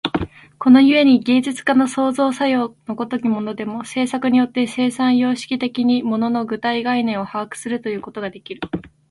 [0.57, 8.61] この故に芸術家の創造作用の如きものでも、制作によって生産様式的に物の具体概念を把握するということができる。